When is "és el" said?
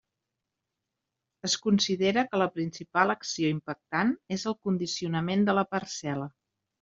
4.39-4.57